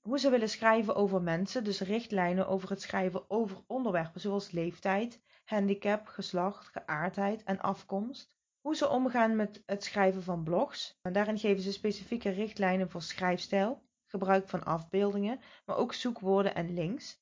hoe 0.00 0.18
ze 0.18 0.30
willen 0.30 0.48
schrijven 0.48 0.94
over 0.94 1.22
mensen, 1.22 1.64
dus 1.64 1.80
richtlijnen 1.80 2.48
over 2.48 2.70
het 2.70 2.82
schrijven 2.82 3.30
over 3.30 3.62
onderwerpen 3.66 4.20
zoals 4.20 4.50
leeftijd, 4.50 5.20
handicap, 5.44 6.06
geslacht, 6.06 6.66
geaardheid 6.66 7.42
en 7.42 7.60
afkomst. 7.60 8.36
Hoe 8.60 8.76
ze 8.76 8.88
omgaan 8.88 9.36
met 9.36 9.62
het 9.66 9.84
schrijven 9.84 10.22
van 10.22 10.44
blogs. 10.44 10.98
En 11.02 11.12
daarin 11.12 11.38
geven 11.38 11.62
ze 11.62 11.72
specifieke 11.72 12.30
richtlijnen 12.30 12.90
voor 12.90 13.02
schrijfstijl, 13.02 13.82
gebruik 14.06 14.48
van 14.48 14.64
afbeeldingen, 14.64 15.40
maar 15.66 15.76
ook 15.76 15.94
zoekwoorden 15.94 16.54
en 16.54 16.74
links. 16.74 17.20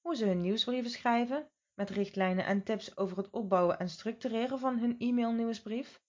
Hoe 0.00 0.16
ze 0.16 0.26
hun 0.26 0.40
nieuwsbrieven 0.40 0.90
schrijven, 0.90 1.50
met 1.74 1.90
richtlijnen 1.90 2.44
en 2.44 2.62
tips 2.62 2.96
over 2.96 3.16
het 3.16 3.30
opbouwen 3.30 3.78
en 3.78 3.88
structureren 3.88 4.58
van 4.58 4.78
hun 4.78 4.98
e-mail 4.98 5.32
nieuwsbrief 5.32 6.00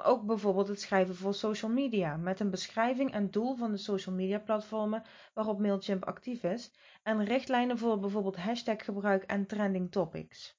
maar 0.00 0.08
ook 0.10 0.26
bijvoorbeeld 0.26 0.68
het 0.68 0.80
schrijven 0.80 1.14
voor 1.14 1.34
social 1.34 1.70
media 1.70 2.16
met 2.16 2.40
een 2.40 2.50
beschrijving 2.50 3.12
en 3.12 3.30
doel 3.30 3.56
van 3.56 3.70
de 3.70 3.76
social 3.76 4.14
media 4.14 4.38
platformen 4.38 5.02
waarop 5.34 5.58
Mailchimp 5.58 6.04
actief 6.04 6.42
is 6.42 6.72
en 7.02 7.24
richtlijnen 7.24 7.78
voor 7.78 7.98
bijvoorbeeld 7.98 8.36
hashtaggebruik 8.36 9.22
en 9.22 9.46
trending 9.46 9.90
topics. 9.90 10.58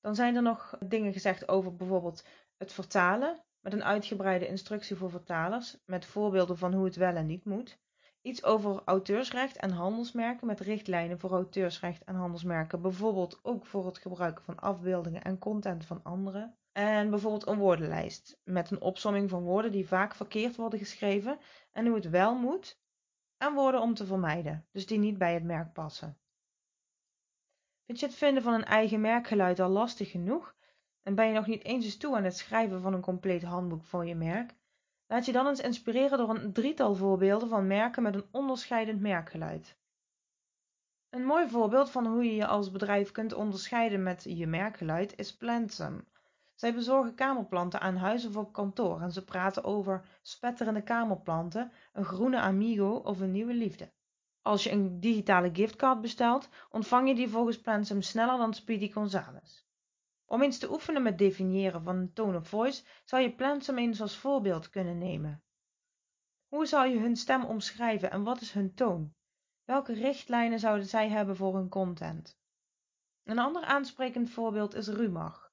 Dan 0.00 0.14
zijn 0.14 0.36
er 0.36 0.42
nog 0.42 0.78
dingen 0.86 1.12
gezegd 1.12 1.48
over 1.48 1.76
bijvoorbeeld 1.76 2.26
het 2.56 2.72
vertalen 2.72 3.42
met 3.60 3.72
een 3.72 3.84
uitgebreide 3.84 4.46
instructie 4.46 4.96
voor 4.96 5.10
vertalers 5.10 5.76
met 5.86 6.04
voorbeelden 6.04 6.58
van 6.58 6.74
hoe 6.74 6.84
het 6.84 6.96
wel 6.96 7.14
en 7.14 7.26
niet 7.26 7.44
moet. 7.44 7.78
Iets 8.22 8.44
over 8.44 8.82
auteursrecht 8.84 9.56
en 9.56 9.70
handelsmerken 9.70 10.46
met 10.46 10.60
richtlijnen 10.60 11.18
voor 11.18 11.30
auteursrecht 11.30 12.04
en 12.04 12.14
handelsmerken, 12.14 12.80
bijvoorbeeld 12.80 13.40
ook 13.42 13.66
voor 13.66 13.86
het 13.86 13.98
gebruiken 13.98 14.44
van 14.44 14.58
afbeeldingen 14.58 15.22
en 15.22 15.38
content 15.38 15.86
van 15.86 16.02
anderen. 16.02 16.56
En 16.74 17.10
bijvoorbeeld 17.10 17.46
een 17.46 17.58
woordenlijst 17.58 18.40
met 18.44 18.70
een 18.70 18.80
opsomming 18.80 19.30
van 19.30 19.42
woorden 19.42 19.72
die 19.72 19.88
vaak 19.88 20.14
verkeerd 20.14 20.56
worden 20.56 20.78
geschreven 20.78 21.38
en 21.72 21.86
hoe 21.86 21.94
het 21.94 22.10
wel 22.10 22.34
moet 22.34 22.80
en 23.36 23.54
woorden 23.54 23.80
om 23.80 23.94
te 23.94 24.06
vermijden, 24.06 24.66
dus 24.72 24.86
die 24.86 24.98
niet 24.98 25.18
bij 25.18 25.34
het 25.34 25.44
merk 25.44 25.72
passen. 25.72 26.18
Vind 27.84 28.00
je 28.00 28.06
het 28.06 28.14
vinden 28.14 28.42
van 28.42 28.54
een 28.54 28.64
eigen 28.64 29.00
merkgeluid 29.00 29.60
al 29.60 29.68
lastig 29.68 30.10
genoeg 30.10 30.54
en 31.02 31.14
ben 31.14 31.26
je 31.26 31.32
nog 31.32 31.46
niet 31.46 31.64
eens 31.64 31.96
toe 31.96 32.16
aan 32.16 32.24
het 32.24 32.36
schrijven 32.36 32.80
van 32.80 32.94
een 32.94 33.00
compleet 33.00 33.42
handboek 33.42 33.84
voor 33.84 34.06
je 34.06 34.14
merk? 34.14 34.54
Laat 35.06 35.26
je 35.26 35.32
dan 35.32 35.46
eens 35.46 35.60
inspireren 35.60 36.18
door 36.18 36.30
een 36.30 36.52
drietal 36.52 36.94
voorbeelden 36.94 37.48
van 37.48 37.66
merken 37.66 38.02
met 38.02 38.14
een 38.14 38.28
onderscheidend 38.30 39.00
merkgeluid. 39.00 39.78
Een 41.10 41.24
mooi 41.24 41.48
voorbeeld 41.48 41.90
van 41.90 42.06
hoe 42.06 42.24
je 42.24 42.34
je 42.34 42.46
als 42.46 42.70
bedrijf 42.70 43.10
kunt 43.10 43.32
onderscheiden 43.32 44.02
met 44.02 44.22
je 44.28 44.46
merkgeluid 44.46 45.18
is 45.18 45.36
Plantsum. 45.36 46.06
Zij 46.54 46.74
bezorgen 46.74 47.14
kamerplanten 47.14 47.80
aan 47.80 47.96
huis 47.96 48.26
of 48.26 48.36
op 48.36 48.52
kantoor 48.52 49.00
en 49.00 49.12
ze 49.12 49.24
praten 49.24 49.64
over 49.64 50.04
spetterende 50.22 50.82
kamerplanten, 50.82 51.72
een 51.92 52.04
groene 52.04 52.40
amigo 52.40 52.90
of 52.90 53.20
een 53.20 53.30
nieuwe 53.30 53.54
liefde. 53.54 53.92
Als 54.42 54.64
je 54.64 54.70
een 54.70 55.00
digitale 55.00 55.50
giftcard 55.52 56.00
bestelt, 56.00 56.48
ontvang 56.70 57.08
je 57.08 57.14
die 57.14 57.28
volgens 57.28 57.60
Plantsum 57.60 58.02
sneller 58.02 58.38
dan 58.38 58.54
Speedy 58.54 58.92
Gonzales. 58.92 59.66
Om 60.26 60.42
eens 60.42 60.58
te 60.58 60.70
oefenen 60.70 61.02
met 61.02 61.18
definiëren 61.18 61.82
van 61.82 61.96
een 61.96 62.12
tone 62.12 62.36
of 62.36 62.48
voice, 62.48 62.84
zou 63.04 63.22
je 63.22 63.34
Plantsum 63.34 63.78
eens 63.78 64.00
als 64.00 64.16
voorbeeld 64.16 64.70
kunnen 64.70 64.98
nemen. 64.98 65.42
Hoe 66.48 66.66
zou 66.66 66.88
je 66.88 66.98
hun 66.98 67.16
stem 67.16 67.44
omschrijven 67.44 68.10
en 68.10 68.22
wat 68.22 68.40
is 68.40 68.52
hun 68.52 68.74
toon? 68.74 69.14
Welke 69.64 69.92
richtlijnen 69.92 70.58
zouden 70.58 70.86
zij 70.86 71.08
hebben 71.08 71.36
voor 71.36 71.54
hun 71.54 71.68
content? 71.68 72.38
Een 73.22 73.38
ander 73.38 73.62
aansprekend 73.62 74.30
voorbeeld 74.30 74.74
is 74.74 74.88
Rumach. 74.88 75.43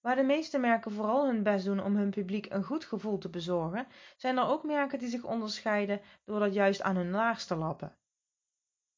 Waar 0.00 0.16
de 0.16 0.22
meeste 0.22 0.58
merken 0.58 0.92
vooral 0.92 1.26
hun 1.26 1.42
best 1.42 1.64
doen 1.64 1.82
om 1.82 1.96
hun 1.96 2.10
publiek 2.10 2.46
een 2.50 2.64
goed 2.64 2.84
gevoel 2.84 3.18
te 3.18 3.28
bezorgen, 3.28 3.86
zijn 4.16 4.36
er 4.36 4.46
ook 4.46 4.64
merken 4.64 4.98
die 4.98 5.08
zich 5.08 5.24
onderscheiden 5.24 6.00
door 6.24 6.38
dat 6.38 6.54
juist 6.54 6.82
aan 6.82 6.96
hun 6.96 7.10
laars 7.10 7.44
te 7.44 7.56
lappen. 7.56 7.96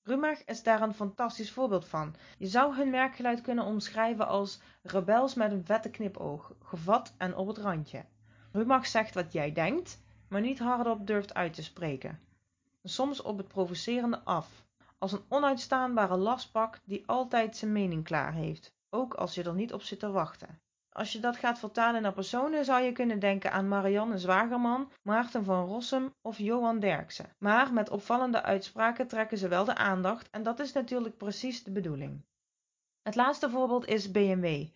Rumach 0.03 0.45
is 0.45 0.63
daar 0.63 0.83
een 0.83 0.95
fantastisch 0.95 1.53
voorbeeld 1.53 1.89
van. 1.89 2.15
Je 2.39 2.47
zou 2.47 2.77
hun 2.77 2.91
merkgeluid 2.91 3.41
kunnen 3.41 3.65
omschrijven 3.65 4.27
als 4.27 4.61
rebels 4.83 5.35
met 5.35 5.53
een 5.53 5.65
vette 5.65 5.91
knipoog, 5.91 6.53
gevat 6.63 7.15
en 7.19 7.37
op 7.37 7.47
het 7.47 7.59
randje. 7.59 8.05
Rumach 8.53 8.87
zegt 8.87 9.15
wat 9.15 9.33
jij 9.33 9.53
denkt, 9.53 10.01
maar 10.29 10.41
niet 10.41 10.59
hardop 10.59 11.07
durft 11.07 11.35
uit 11.35 11.55
te 11.55 11.63
spreken. 11.63 12.21
Soms 12.83 13.23
op 13.23 13.37
het 13.37 13.49
provocerende 13.49 14.21
af, 14.25 14.65
als 14.99 15.13
een 15.13 15.25
onuitstaanbare 15.29 16.17
lastpak 16.17 16.81
die 16.85 17.03
altijd 17.07 17.57
zijn 17.57 17.73
mening 17.73 18.05
klaar 18.05 18.33
heeft, 18.33 18.75
ook 18.91 19.15
als 19.15 19.35
je 19.35 19.43
er 19.43 19.55
niet 19.55 19.73
op 19.73 19.83
zit 19.83 19.99
te 19.99 20.11
wachten. 20.11 20.61
Als 20.95 21.13
je 21.13 21.21
dat 21.21 21.37
gaat 21.37 21.59
vertalen 21.59 22.03
naar 22.03 22.13
personen 22.13 22.65
zou 22.65 22.83
je 22.83 22.93
kunnen 22.93 23.19
denken 23.19 23.53
aan 23.53 23.69
Marianne 23.69 24.19
Zwagerman, 24.19 24.91
Maarten 25.03 25.45
van 25.45 25.67
Rossum 25.67 26.15
of 26.23 26.39
Johan 26.39 26.81
Derksen. 26.81 27.27
Maar 27.39 27.73
met 27.73 27.91
opvallende 27.91 28.43
uitspraken 28.43 29.07
trekken 29.07 29.39
ze 29.39 29.49
wel 29.49 29.65
de 29.65 29.75
aandacht 29.75 30.31
en 30.31 30.43
dat 30.43 30.59
is 30.59 30.73
natuurlijk 30.73 31.17
precies 31.17 31.65
de 31.65 31.71
bedoeling. 31.71 32.23
Het 33.03 33.15
laatste 33.15 33.51
voorbeeld 33.51 33.87
is 33.87 34.11
BMW. 34.11 34.67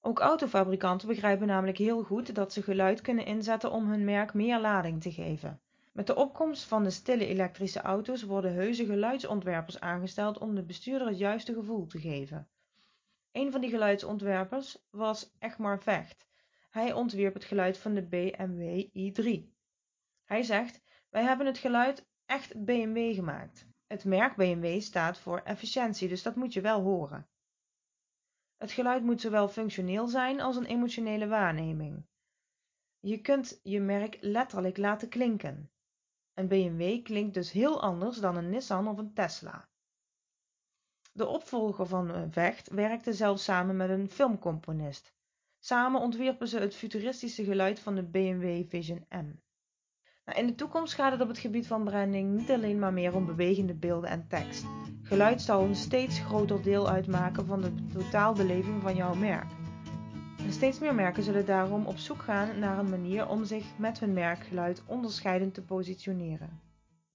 Ook 0.00 0.18
autofabrikanten 0.18 1.08
begrijpen 1.08 1.46
namelijk 1.46 1.78
heel 1.78 2.02
goed 2.02 2.34
dat 2.34 2.52
ze 2.52 2.62
geluid 2.62 3.00
kunnen 3.00 3.26
inzetten 3.26 3.70
om 3.70 3.88
hun 3.88 4.04
merk 4.04 4.34
meer 4.34 4.60
lading 4.60 5.02
te 5.02 5.12
geven. 5.12 5.60
Met 5.92 6.06
de 6.06 6.16
opkomst 6.16 6.64
van 6.64 6.82
de 6.82 6.90
stille 6.90 7.26
elektrische 7.26 7.80
auto's 7.80 8.22
worden 8.22 8.54
heuse 8.54 8.84
geluidsontwerpers 8.84 9.80
aangesteld 9.80 10.38
om 10.38 10.54
de 10.54 10.62
bestuurder 10.62 11.08
het 11.08 11.18
juiste 11.18 11.54
gevoel 11.54 11.86
te 11.86 11.98
geven. 11.98 12.48
Een 13.32 13.52
van 13.52 13.60
die 13.60 13.70
geluidsontwerpers 13.70 14.78
was 14.90 15.32
Egmar 15.38 15.82
Vecht. 15.82 16.26
Hij 16.70 16.92
ontwierp 16.92 17.34
het 17.34 17.44
geluid 17.44 17.78
van 17.78 17.94
de 17.94 18.02
BMW 18.02 18.86
i3. 18.86 19.50
Hij 20.24 20.42
zegt: 20.42 20.82
Wij 21.08 21.22
hebben 21.22 21.46
het 21.46 21.58
geluid 21.58 22.08
echt 22.26 22.64
BMW 22.64 23.14
gemaakt. 23.14 23.68
Het 23.86 24.04
merk 24.04 24.36
BMW 24.36 24.80
staat 24.80 25.18
voor 25.18 25.38
efficiëntie, 25.38 26.08
dus 26.08 26.22
dat 26.22 26.36
moet 26.36 26.52
je 26.52 26.60
wel 26.60 26.82
horen. 26.82 27.28
Het 28.56 28.72
geluid 28.72 29.02
moet 29.02 29.20
zowel 29.20 29.48
functioneel 29.48 30.06
zijn 30.06 30.40
als 30.40 30.56
een 30.56 30.66
emotionele 30.66 31.26
waarneming. 31.26 32.06
Je 32.98 33.20
kunt 33.20 33.60
je 33.62 33.80
merk 33.80 34.18
letterlijk 34.20 34.76
laten 34.76 35.08
klinken. 35.08 35.70
Een 36.34 36.48
BMW 36.48 37.02
klinkt 37.02 37.34
dus 37.34 37.52
heel 37.52 37.82
anders 37.82 38.16
dan 38.16 38.36
een 38.36 38.50
Nissan 38.50 38.88
of 38.88 38.98
een 38.98 39.14
Tesla. 39.14 39.69
De 41.12 41.26
opvolger 41.26 41.86
van 41.86 42.10
eh, 42.10 42.22
Vecht 42.30 42.70
werkte 42.70 43.12
zelfs 43.12 43.44
samen 43.44 43.76
met 43.76 43.90
een 43.90 44.10
filmcomponist. 44.10 45.12
Samen 45.58 46.00
ontwierpen 46.00 46.48
ze 46.48 46.58
het 46.58 46.74
futuristische 46.74 47.44
geluid 47.44 47.80
van 47.80 47.94
de 47.94 48.02
BMW 48.02 48.68
Vision 48.68 49.04
M. 49.08 49.40
Nou, 50.24 50.38
in 50.38 50.46
de 50.46 50.54
toekomst 50.54 50.94
gaat 50.94 51.12
het 51.12 51.20
op 51.20 51.28
het 51.28 51.38
gebied 51.38 51.66
van 51.66 51.84
branding 51.84 52.36
niet 52.36 52.50
alleen 52.50 52.78
maar 52.78 52.92
meer 52.92 53.14
om 53.14 53.26
bewegende 53.26 53.74
beelden 53.74 54.10
en 54.10 54.28
tekst. 54.28 54.64
Geluid 55.02 55.42
zal 55.42 55.62
een 55.62 55.76
steeds 55.76 56.18
groter 56.18 56.62
deel 56.62 56.88
uitmaken 56.88 57.46
van 57.46 57.60
de 57.60 57.74
totaalbeleving 57.92 58.82
van 58.82 58.96
jouw 58.96 59.14
merk. 59.14 59.50
Steeds 60.48 60.78
meer 60.78 60.94
merken 60.94 61.22
zullen 61.22 61.46
daarom 61.46 61.86
op 61.86 61.98
zoek 61.98 62.22
gaan 62.22 62.58
naar 62.58 62.78
een 62.78 62.90
manier 62.90 63.28
om 63.28 63.44
zich 63.44 63.64
met 63.78 64.00
hun 64.00 64.12
merkgeluid 64.12 64.82
onderscheidend 64.86 65.54
te 65.54 65.62
positioneren. 65.62 66.69